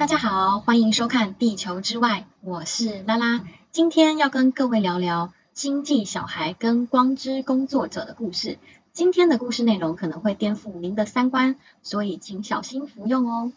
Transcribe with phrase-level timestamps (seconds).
[0.00, 3.44] 大家好，欢迎收看《地球之外》，我是拉拉。
[3.70, 8.58] 今天要跟各位聊聊星际小孩跟光之工作者的故事。
[8.94, 13.52] 今天的故事内容可能会颠覆您的三观，所以请小心服用哦。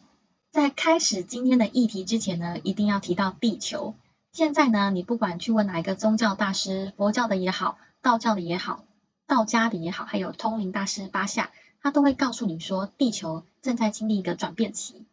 [0.52, 3.96] 在开始今天的议题之前呢，一定要提到地球。
[4.34, 8.84] 现在呢，你不管去问哪一个宗教大师，佛教的也好，道教的也好，
[9.28, 11.52] 道家的也好，还有通灵大师巴夏，
[11.82, 15.06] 他都会告诉你说，地球正在经历一个转变期。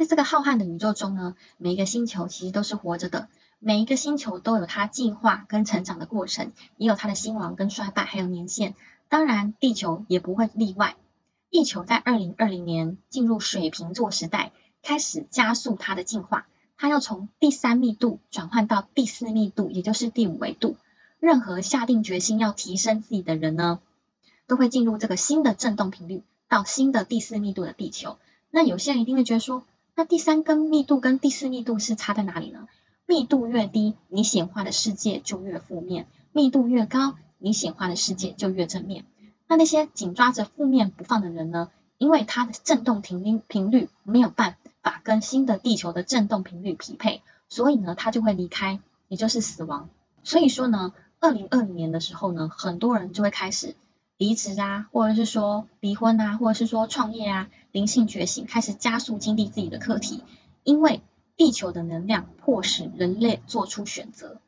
[0.00, 8.74] 在这个浩瀚的宇宙中呢，每一个星球其实都是活着的，每一个星球都有它进化跟成长的过程，也有它的兴亡跟衰败，还有年限。
[9.10, 10.96] 当然，地球也不会例外。
[11.50, 16.46] 地球在二零二零年进入水瓶座时代，开始加速它的进化，
[16.78, 20.78] 它要从第三密度转换到第四密度，也就是第五维度。
[21.18, 23.80] 任何下定决心要提升自己的人呢，
[24.46, 28.16] 都会进入这个新的振动频率，到新的第四密度的地球。
[28.50, 29.62] 那有些人一定会觉得说，
[29.94, 32.68] 那第三根密度跟第四密度是差在哪里呢？
[33.06, 39.04] 密度越低，你显化的世界就越负面；密度越高，你显化的世界就越正面。
[39.48, 41.70] 那那些紧抓着负面不放的人呢？
[41.98, 49.90] 因为他的振动频率频率没有办法跟新的地球的振动频率匹配，所以呢，他就会离开，也就是死亡。
[50.22, 53.74] 所以说呢，二零二零年的时候呢，很多人就会开始。
[54.20, 60.22] 离职啊，或者是说离婚啊，或者是说创业啊，灵性觉醒，开始加速经历自己的课题，
[60.62, 61.00] 因为
[61.38, 64.38] 地球的能量迫使人类做出选择。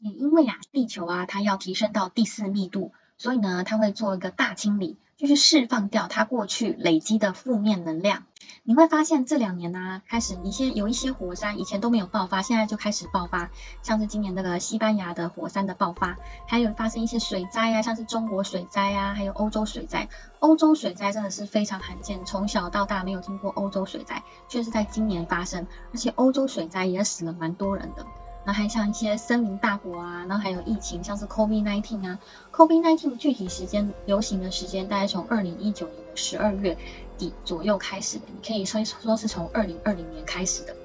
[0.00, 4.98] 也因为啊，地球啊，它要提升到第四密度，所以呢，它会做一个大清理。
[5.16, 8.24] 就是释放掉它过去累积的负面能量，
[8.64, 20.08] 你会发现这两年呢，开始一些有一些火山以前都没有爆发，现在就开始爆发，像是今年那个西班牙的火山的爆发，还有发生一些水灾啊，像是中国水灾啊，还有欧洲水灾。
[20.40, 28.04] 欧洲水灾真的是非常罕见，从小到大没有听过欧洲水灾，却是在今年发生，而且欧洲水灾也死了蛮多人的。
[28.44, 32.18] 那还像一些森林大火啊，然后还有疫情，像是 COVID-19 啊
[32.52, 36.76] ，COVID-19 具体时间流行的时间大概从二零一九年的十二月
[37.16, 40.76] 底左右开始的，你可以说说是从二零二零年开始的。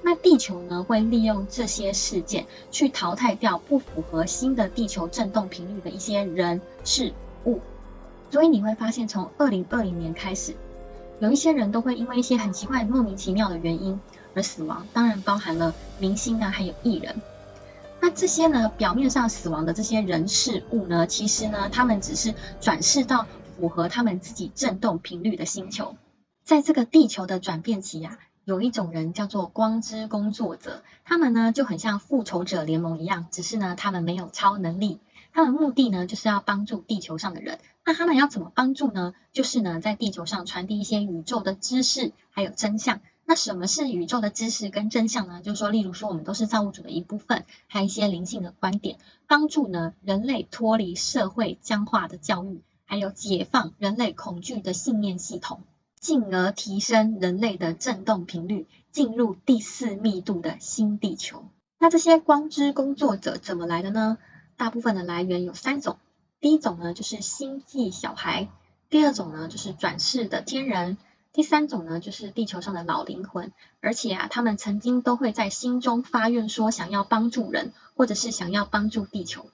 [0.00, 7.12] 那地球呢会利用这些事件去淘汰掉不符合新的地球振动频率的一些人事
[7.44, 7.60] 物，
[8.30, 10.54] 所以你会发现从二零二零年开始，
[11.18, 14.00] 有一些人都会因为一些很奇怪、莫名其妙的原因。
[14.38, 17.20] 而死亡当然包含了明星啊，还有艺人。
[18.00, 25.96] 那这些呢，表面上死亡的这些人事物呢，其实呢，他们只是转世到符合他们自己振动频率的星球。
[26.44, 35.00] 在这个地球的转变期啊，有一种人叫做光之工作者，他们呢就很像复仇者联盟一样，只是呢，他们没有超能力。
[35.32, 37.58] 他们目的呢，就是要帮助地球上的人。
[37.84, 39.14] 那他们要怎么帮助呢？
[39.32, 43.00] 就是呢，在地球上传递一些宇宙的知识，还有真相。
[43.30, 45.42] 那什么是宇宙的知识跟真相呢？
[45.42, 48.96] 就是说，例如说，我们都是造物主的一部分，还有一些灵性的观点，
[49.26, 55.60] 帮助呢人类脱离社会僵化的教育，还有解放人类恐惧的信念系统，
[56.00, 61.44] 进而提升人类的振动频率，进入第四密度的新地球。
[61.78, 64.16] 那这些光之工作者怎么来的呢？
[64.56, 65.98] 大部分的来源有三种，
[66.40, 68.48] 第一种呢就是星际小孩，
[68.88, 70.96] 第二种呢就是转世的天人。
[71.38, 79.46] 第三种呢，就是地球上的老灵魂，而且啊，他们曾经都会在心中发愿说想要帮助人，或者是想要帮助地球。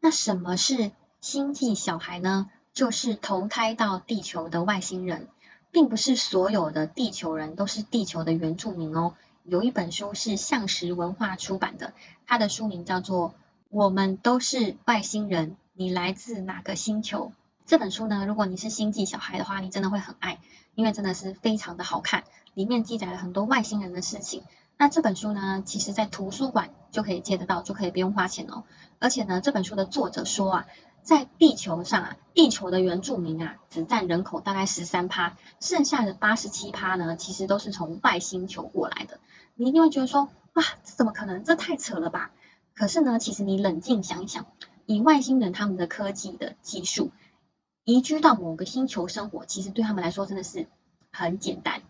[0.00, 2.50] 那什么是星际小孩呢？
[2.72, 5.28] 就是投胎到地球的外星人，
[5.70, 9.12] 并不是所有的地球人都是地球的原住民哦。
[9.44, 11.92] 有一本书是向实文化出版的，
[12.26, 13.28] 它的书名叫做
[13.68, 17.32] 《我们都是外星人，你来自哪个星球》。
[17.64, 20.40] 这本书呢，如果你是星际小孩的话，你真的会很爱，
[20.74, 22.24] 因为真的是非常的好看，
[22.54, 24.42] 里面记载了很多外星人的事情。
[24.76, 28.64] 那这本书呢，其实在图书馆就可以借得到，就可以不用花钱哦。
[28.98, 30.66] 而且呢，这本书的作者说啊，
[31.02, 39.20] 在地球上啊，地球的原住民啊，只占人口大概十三趴，剩下的八十七趴呢，其实都是从外星球过来的。
[39.54, 41.44] 你一定会觉得说，哇，这怎么可能？
[41.44, 42.32] 这太扯了吧？
[42.74, 44.46] 可是呢，其实你冷静想一想，
[44.86, 47.12] 以外星人他们的科技的技术。
[47.84, 50.66] 移居到某个星球生活，其实对他们来说真的是
[51.10, 51.82] 很简单。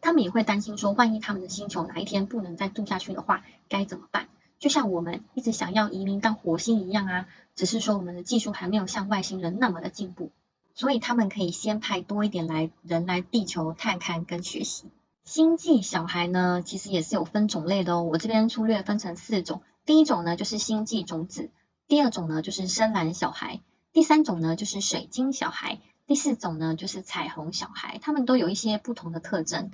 [0.00, 4.28] 他们也会担心说，万一他们的星球哪一天不能再住下去的话，该怎么办？
[4.58, 10.30] 就像我们一直想要移民到火星一样啊，只是说我们的技术还没有像外星人那么的进步，
[10.74, 14.86] 所以他们可以先派多一点来人来地球探看跟学习。
[15.24, 18.02] 星际小孩呢，其实也是有分种类的哦。
[18.02, 21.50] 我这边粗略分成四种，第一种呢就是星际种子，
[21.86, 23.60] 第二种呢就是深蓝小孩。
[23.92, 27.98] 第三种呢，就是水晶小孩；第四种呢，就是彩虹小孩。
[28.02, 29.70] 他们都有一些不同的特征。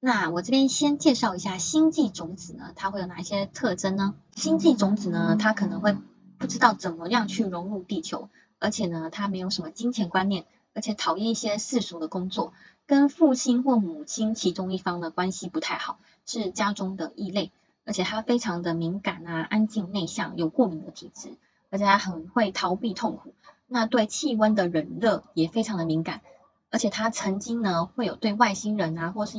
[0.00, 4.14] 那我这边先介绍一下星际种子呢，它会有哪一些特征呢？
[4.34, 5.96] 星际种子呢，它可能会
[6.38, 8.28] 不知道怎么样去融入地球，
[8.58, 12.52] 而且呢，它没有什么金钱观念，而且讨厌一些世俗的工作，
[12.86, 17.50] 跟父亲或母亲其中一方的关系不太好，是家中的异类，
[17.84, 21.30] 而且它非常的敏感啊，安静内向，有过敏的体质，
[21.70, 23.34] 而且它很会逃避痛苦，
[23.68, 26.22] 那对气温的冷热也非常的敏感，
[26.70, 29.38] 而且它曾经呢会有对外星人啊，或是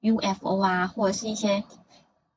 [0.00, 1.64] UFO 啊，或者是一些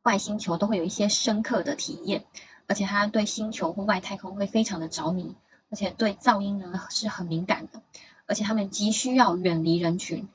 [0.03, 2.25] 外星球都会有一些深刻的体验，
[2.67, 5.33] 而且他对星球或外太空会非常的着迷，
[5.69, 7.81] 而且对噪音呢是很敏感的，
[8.25, 10.27] 而且他们急需要远离人群，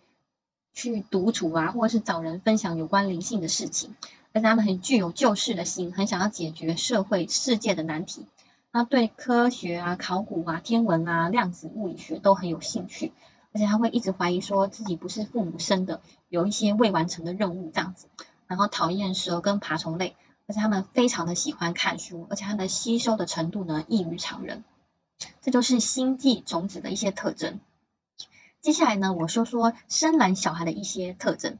[0.73, 3.95] 去独处啊，或者是找人分享有关灵性的事情，
[4.33, 8.25] 而且他们很具有救世的心，很想要解决社会世界的难题，
[8.73, 13.13] 他对科学啊、考古啊、天文啊、量子物理学都很有兴趣。
[13.51, 18.07] 而且他会一直怀疑说自己不是父母生的，有一些未完成的任务这样子，
[18.47, 20.17] 然后讨厌蛇跟爬虫类，
[20.47, 24.65] 而且他们非常的喜欢看书，而且他们吸收的程度呢异于常人，
[25.41, 27.59] 这就是星际种子的一些特征。
[28.61, 31.59] 接下来呢，我说说深蓝小孩的一些特征。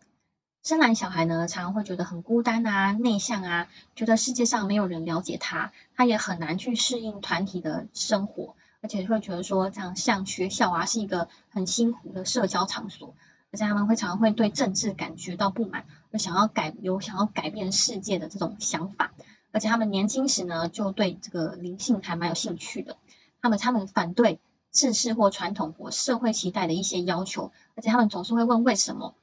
[0.69, 8.55] 深蓝小孩呢，常常会觉得很孤单啊、内向啊，觉得世界上没有人了解他，他也很难去适应团体的生活。
[8.83, 13.15] 而且会觉得说，这样像学校啊，是一个很辛苦的社交场所，
[13.51, 19.13] 而且他们会常常会对政治感觉到不满，有想要改有想要改变世界的这种想法。
[19.53, 22.99] 而且他们年轻时呢，就对这个灵性还蛮有兴趣的。
[23.41, 24.39] 他们他们反对
[24.71, 29.15] 制式或传统或社会期待的一些要求，而且他们总是会问为什么。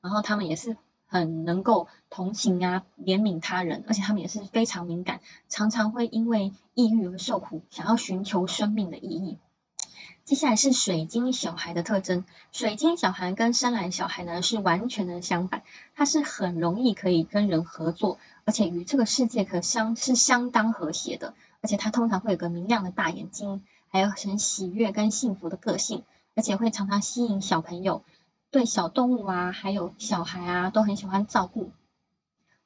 [0.00, 0.78] 然后他们也是。
[1.14, 9.38] 很能够同情啊，怜悯他人，而且他们也是非常敏感，常常会因为抑郁而受苦，想要寻求生命的意义。
[10.24, 15.62] 接下来是水晶小孩的特征，水晶小孩跟深蓝小孩呢是完全的相反，
[15.94, 26.02] 他是很容易可以跟人合作，而且与这个世界可相是相当和谐的，而且他通常会有个明亮的大眼睛，还有很喜悦跟幸福的个性，
[26.34, 28.02] 而且会常常吸引小朋友。
[28.54, 31.72] 对小动物啊，还有小孩啊，都很喜欢照顾。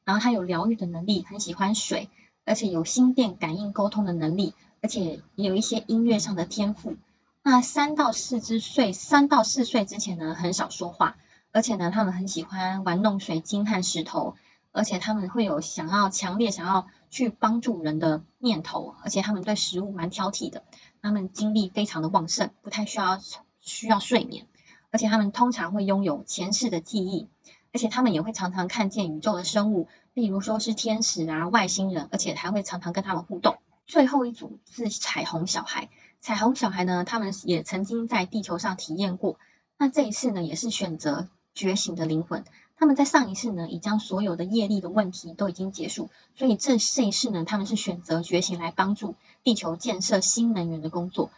[0.05, 2.11] 然后他有疗愈的能力，很喜欢水，
[2.45, 4.53] 而且有心电感应沟通的能力，
[4.83, 6.97] 而且也有一些音乐上的天赋。
[7.43, 11.17] 那三到四之岁，三到四岁之前呢，很少说话，
[11.53, 14.37] 而且呢，他们很喜欢玩弄水晶和石头，
[14.73, 20.65] 而且他们会有想要强烈想要去帮助人的念头，而且他们对食物蛮挑剔的，
[21.01, 23.19] 他们精力非常的旺盛，不太需要
[23.63, 24.47] 需要睡眠。
[24.91, 27.29] 而且他们通常会拥有前世的记忆，
[27.73, 33.59] 而且他们也会常常看见宇宙的生物，例如说是天使啊、外星人，而且还会常常跟他们互动。
[33.87, 35.89] 最后一组是彩虹小孩，
[36.21, 39.39] 彩虹小孩呢，他们也曾经在地球上体验过，
[39.77, 42.45] 那这一次呢，也是选择觉醒的灵魂。
[42.77, 51.31] 他们在上一次呢，已将所有的业力的问题都已经结束，所以这这一世呢，他们是选择觉醒来帮助地球建设新能源的工作。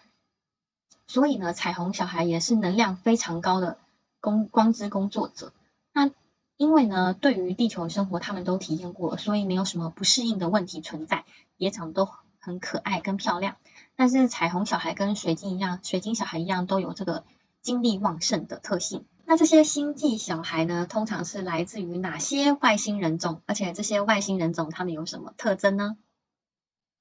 [1.10, 3.78] 所以呢，彩虹小孩也是能量非常高的
[4.20, 5.52] 工光之工作者。
[5.92, 6.08] 那
[6.56, 11.24] 因为呢，对于地球生活他们都体验过，所以没有什么不适应的问题存在，
[11.56, 12.08] 也长得都
[12.38, 13.56] 很可爱跟漂亮。
[13.96, 17.24] 但是彩虹小孩跟水晶一样，水晶小孩一样都有这个
[17.60, 19.04] 精力旺盛的特性。
[19.24, 23.42] 那这些星际小孩呢，通常是来自于哪些外星人种？
[23.46, 25.96] 而且这些外星人种他们有什么特征呢？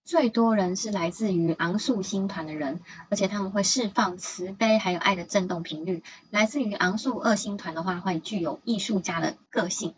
[0.10, 6.02] 最多人是来自于昂宿星团的人，而且他们会释放慈悲还有爱的振动频率。
[6.32, 9.94] 来自于昂宿二星团的话，会具有艺术家的个性。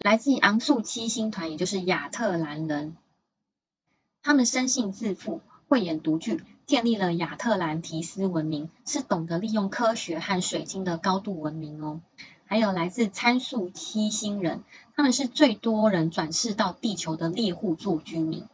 [0.00, 2.96] 来自于昂宿七星团，也就是亚特兰人，
[4.24, 12.00] 他们生性自负，慧眼独具，建立了亚特兰提斯文明，是懂得利用科学和水晶的高度文明哦。
[12.44, 14.64] 还有来自参宿七星人，
[14.96, 18.44] 他们是最多人转世到地球的猎户座居民。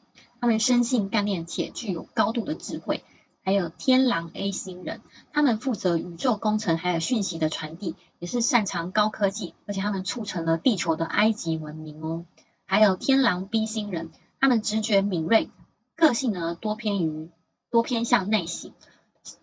[0.45, 3.03] 他们生性干练且具有高度的智慧，
[3.43, 5.01] 还有天狼 A 星人，
[5.33, 12.27] 他们负责宇宙工程还有讯息的传递，也是擅长高科技，而且他们促成了地球的埃及文明哦。
[12.67, 15.49] 还有天狼 B 星人，他们直觉敏锐，
[15.97, 17.31] 个性呢多偏于
[17.71, 18.75] 多偏向内省，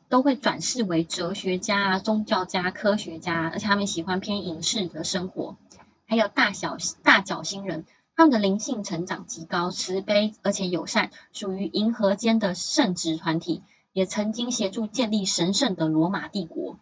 [0.08, 5.58] 都会转世为哲学家、宗教家、科学家，而且他们喜欢偏隐士的生活。
[6.06, 7.88] 还有大小大角星人。
[8.22, 13.64] 他们的灵性成长极高，慈悲而且友善，属于银河间的圣职团体，
[13.94, 16.78] 也曾经协助建立神圣的罗马帝国。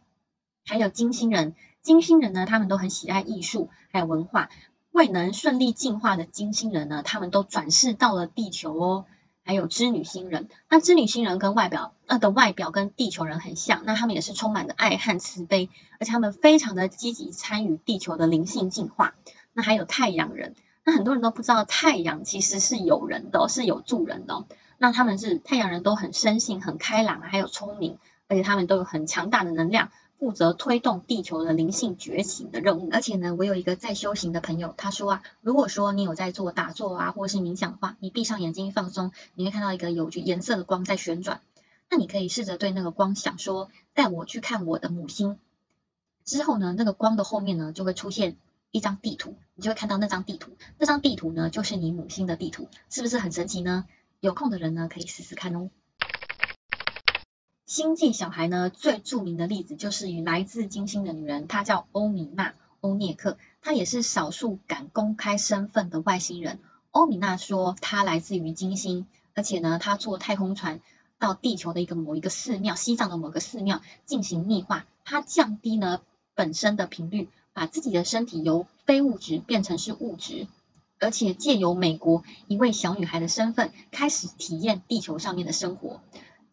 [0.66, 4.50] 还有金星人，金星人呢，他们都很喜爱艺术还有文化。
[4.92, 9.06] 未能顺利进化的金星人呢，他们都转世到了地球哦。
[9.46, 10.50] 还有织女星人。
[10.70, 15.70] 那织女星人跟外表呃的外表跟地球人很像，那他们也是充满着爱和慈悲，
[16.02, 19.16] 而且他们非常的积极参与地球的灵性进化。
[19.54, 20.54] 那还有太阳人，
[20.92, 24.46] 很多人都不知道太阳其实是有人的，是有助人的。
[24.78, 29.90] 那他们是太阳人都很生性、很开朗，还有聪明，而且他们都有很强大的能量。
[30.20, 41.40] 负责推动地球的灵性觉醒的任务，而且呢，我有一个在修行的朋友，他说啊，如果说你有在做打坐啊，或是冥想的话，你闭上眼睛放松，你会看到一个有颜色的光在旋转，
[41.90, 45.40] 那你可以试着对那个光想说，带我去看我的母星，
[46.26, 48.36] 之后呢，那个光的后面呢，就会出现
[48.72, 53.86] 一张地图，你就会看到那张地图，那张地图呢，就是你母星的地图，是不是很神奇呢？
[54.20, 55.70] 有空的人呢，可以试试看哦。
[57.66, 62.50] 星际小孩呢，最著名的例子就是来自金星的女人，她叫欧米娜·
[62.82, 66.60] 欧涅克，她也是少数敢公开身份的外星人。
[66.92, 70.80] 欧米娜说，她来自于金星，而且呢，她坐太空船
[71.20, 76.02] 到地球的一个某一个寺庙，西藏的某个寺庙进行逆化，她降低呢
[76.34, 80.48] 本身的频率，把自己的身体由非物质变成是物质，
[80.98, 86.00] 而且借由美国一位小女孩的身份，开始体验地球上面的生活。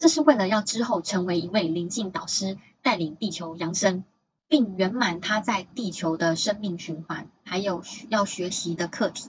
[0.01, 4.03] 这是为了要之后成为一位灵性导师，带领地球扬升，
[4.49, 9.29] 并圆满他在地球的生命循环，还有要学习的课题。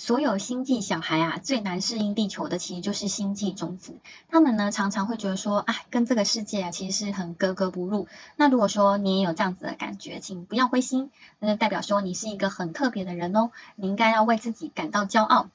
[0.00, 3.98] 所有星际小孩啊，最难适应地球的其实就是星际种子。
[4.30, 8.08] 他们呢常常会觉得说，哎，跟这个世界啊其实是很格格不入。
[8.34, 13.50] 那如果说你也有这样子的感觉，请不要灰心，那就代表说你是一个很特别的人哦。
[13.76, 15.50] 你应该要为自己感到骄傲，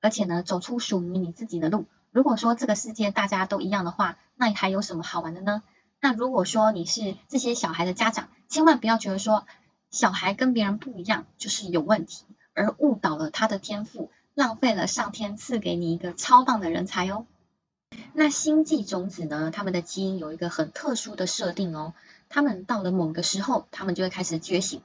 [0.00, 1.86] 而且呢，走出属于你自己的路。
[2.10, 5.62] 如果说这个世界大家都一样的话，那还有什么好玩的呢？
[6.00, 9.46] 那如果说你是这些小孩的家长，千万不要觉得说
[9.92, 12.24] 小孩跟别人不一样就是有问题，
[12.56, 17.26] 而误导了他的天赋，浪费了上天赐给你一个超棒的人才哦。
[18.14, 19.52] 那星际种子呢？
[19.54, 21.94] 他们的基因有一个很特殊的设定哦，
[22.28, 24.82] 他们到了某个时候，他们就会开始觉醒。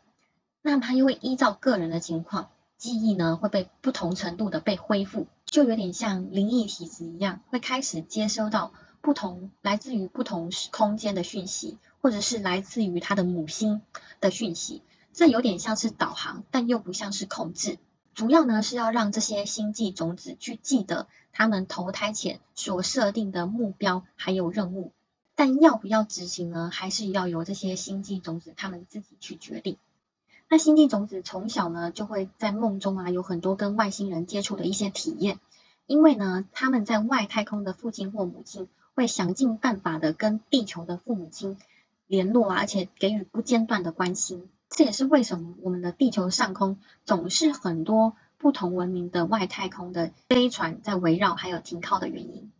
[0.61, 2.49] 那他又会依照个人的情况。
[2.77, 13.81] 记忆呢会被不同程度的被恢复，就有点像灵异体质一样，会开始接收到不同来自于不同空间的讯息，或者是来自于他的母星
[14.19, 14.81] 的讯息。
[15.13, 17.77] 这有点像是导航，但又不像是控制。
[18.13, 24.91] 主要呢是要让这些星际种子去记得他们投胎前所设定的目标还有任务，
[25.35, 29.77] 但要不要执行呢，还是要由这些星际种子他们自己去决定。
[30.49, 35.39] 那星际种子从小呢，就会在梦中啊，有很多跟外星人接触的一些体验。
[35.87, 41.57] 因为呢，他们在外太空的父亲或母亲会想尽办法的跟地球的父母亲
[42.07, 44.49] 联络啊，而且给予不间断的关心。
[44.73, 52.51] 这也是为什么我们的地球上空总是很多不同文明的外太空的飞船在围绕还有停靠的原因。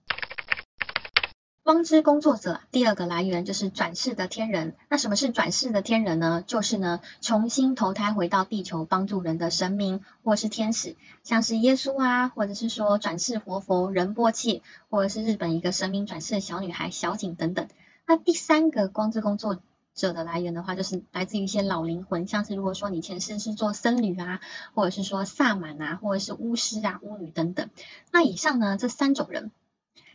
[1.63, 4.75] 光之工作者第二个来源就是转世的天人。
[4.89, 6.43] 那什么是转世的天人呢？
[6.45, 17.69] 就是呢重新投胎回到地球帮助人的神明或是天使，像是耶稣啊，或者是说转世活佛仁波切，或者是日本一个神明转世的小女孩小景等等。
[18.05, 19.61] 那第三个光之工作
[19.95, 24.41] 者的来源的话，就是来自于一些老灵魂，像是如果说你前世是做僧侣啊，
[24.73, 27.69] 或者是说萨满啊，或者是巫师啊、巫女等等。
[28.11, 29.51] 那以上呢这三种人。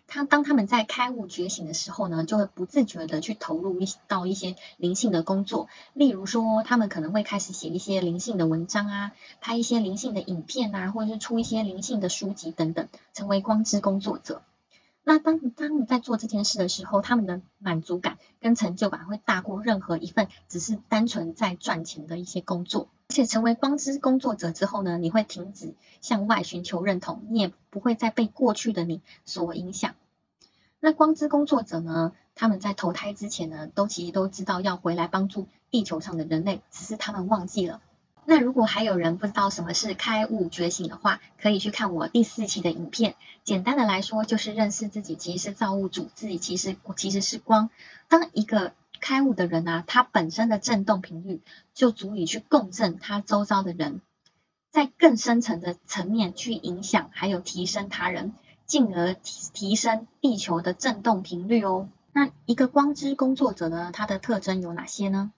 [0.09, 14.43] 他当他们在开悟觉醒的时候呢，就会不自觉的去投入一到一些灵性的工作，例如说，他们可能会开始写一些灵性的文章啊，拍一些灵性的影片啊，或者是出一些灵性的书籍等等，成为光之工作者。
[15.03, 18.17] 那当当你在做这件事的时候，他们的满足感
[18.47, 22.87] 跟成就感会大过任何一份只是单纯在赚钱的一些工作。
[23.09, 29.97] 而且成为光之工作者之后呢，你会停止向外寻求认同，你也不会再被过去的你所影响。
[30.79, 37.81] 那光之工作者呢，他们在投胎之前呢，都其实都知道要回来帮助地球上的人类，只是他们忘记了。
[38.29, 43.15] 那如果还有人不知道什么是开悟觉醒的话，可以去看我第四期的影片。
[43.45, 47.71] 简单的来说，就是认识自己其实是造物主，自己其实其实是光。
[48.09, 51.41] 当一个开悟的人啊，他本身的振动频率
[51.73, 54.01] 就足以去共振他周遭的人，
[54.73, 58.35] 在更深层的层面去影响还有提升他人，
[58.67, 61.89] 进而提提升地球的振动频率哦。
[62.13, 65.31] 那一个光之工作者呢，他的特征有哪些呢？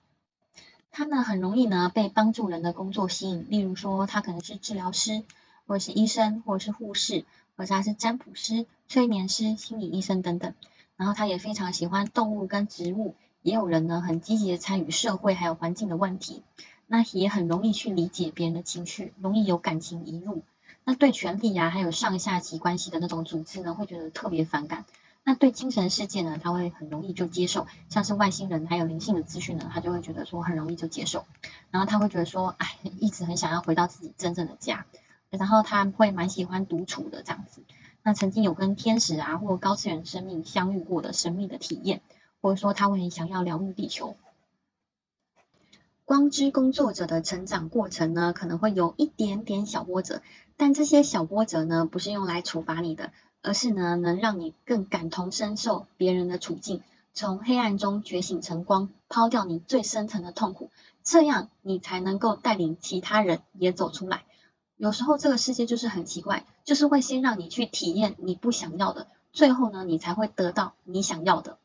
[0.91, 5.23] 他呢很容易呢被帮助人的工作吸引，例如说他可能是治疗师，
[5.67, 7.25] 或者是医生，或者是护士，
[7.57, 10.55] 或者他是占卜师、催眠师、心理医生等等。
[10.97, 16.43] 然后他也非常喜欢动物跟植物，也有人呢很积极的参与社会还有环境的问题，
[16.89, 20.43] 那也很容易去理解别人的情绪，容易有感情移入。
[20.85, 24.85] 那对权力啊，还有上下级关系的那种组织呢，会觉得特别反感。
[25.29, 31.27] 那对精神世界呢，他会很容易就接受，像是外星人还有灵性的资讯呢，他就会觉得说很容易就接受。
[31.71, 34.87] 然后他会觉得说，哎，一直很想要回到自己真正的家。
[35.29, 37.61] 然后他会蛮喜欢独处的这样子。
[38.03, 42.01] 那曾经有跟天使啊或高次元生命相遇过的神秘的体验，
[42.41, 44.17] 或者说他会很想要疗愈地球。
[46.09, 50.23] 光之工作者的成长过程呢，可能会有一点点小波折，
[50.57, 53.13] 但这些小波折呢，不是用来处罚你的，
[53.43, 56.81] 而是呢，能让你更感同身受别人的处境，
[57.13, 60.71] 从黑暗中觉醒成光，抛掉你最深层的痛苦，
[61.05, 64.25] 这样你才能够带领其他人也走出来。
[64.79, 71.59] 有时候这个世界就是很奇怪，就是会先让你去体验你不想要的，最后呢，你才会得到你想要的。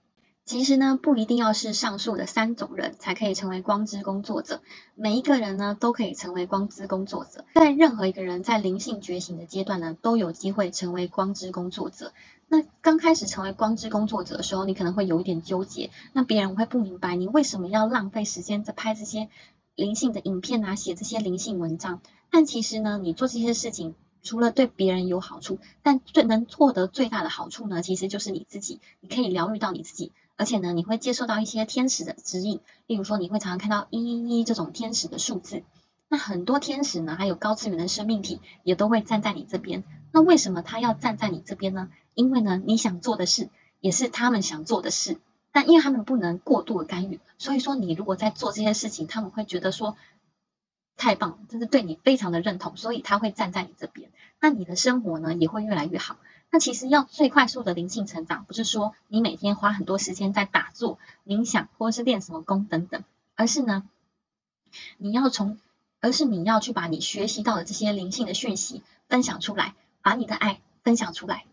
[0.45, 4.61] 其实呢，不一定要是上述的三种人才可以成为光之工作者，
[4.93, 7.45] 每一个人呢都可以成为光之工作者。
[7.55, 12.11] 在任何一个人在灵性觉醒的阶段呢，都有机会成为光之工作者。
[12.49, 19.29] 那刚开始成为光之工作者的时候，你可能会有一点纠结，那别人会不明白你为什么要浪费时间在拍这些
[19.75, 22.01] 灵性的影片啊，写这些灵性文章。
[22.29, 23.95] 但其实呢，你做这些事情。
[24.25, 35.63] 除了对别人有好处，但最能获得最大的好处呢，其实就是你自己，你可以疗愈到你自己，而且呢，你会接受到一些天使的指引，例如说你会常常看到一一一这种天使的数字，
[36.09, 39.83] 那很多天使呢，还有高次元的生命体也都会站在你这边。
[40.11, 41.89] 那为什么他要站在你这边呢？
[42.13, 43.49] 因为呢，你想做的事
[43.79, 45.17] 也是他们想做的事，
[45.51, 49.95] 但因为他们不能过度的干预，所以说你如果在做这些事情，他们会觉得说。
[50.95, 56.17] 太棒，就是对你非常的认同，所以他会站在你这边，那你的生活呢也会越来越好。
[56.53, 63.89] 那其实要最快速的灵性成长，不是说你每天花很多时间在打坐、冥想，或是练什么功等等，而是呢，
[64.99, 65.57] 你要从，
[65.99, 71.45] 而是你要去把你学习到的这些灵性的讯息分享出来，把你的爱分享出来。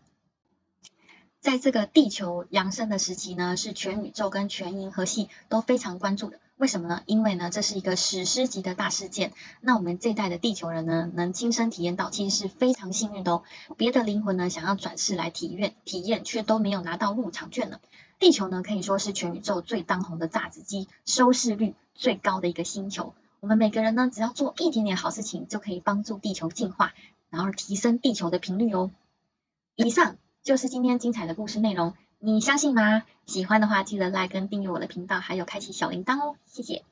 [1.39, 6.39] 在这个地球扬升的时期呢，是全宇宙跟全银河系都非常关注的。
[6.61, 7.01] 为什么呢？
[7.07, 9.33] 因为呢，这是一个史诗级的大事件。
[9.61, 13.43] 那我们这代的地球人呢，能亲身体验到，其实是非常幸运的哦。
[13.77, 17.79] 别的灵魂呢，想要转世来体验体验，却都没有拿到入场券呢。
[18.19, 23.15] 地球呢，可以说是全宇宙最当红的炸子机，收视率最高的一个星球。
[23.39, 26.93] 我们每个人呢，只要做一点点好事情，就可以帮助地球进化，
[27.31, 28.91] 然后提升地球的频率哦。
[29.75, 31.95] 以上就是今天精彩的故事内容。
[32.23, 33.01] 你相信吗？
[33.25, 36.83] 喜欢的话，记得来跟订阅我的频道，还有开启小铃铛哦，谢谢。